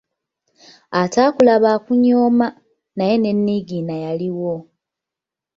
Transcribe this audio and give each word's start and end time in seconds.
Ataakulaba 1.01 1.67
akunyooma, 1.77 2.47
naye 2.97 3.15
ne 3.17 3.31
Niigiina 3.35 3.95
yaliwo! 4.03 4.53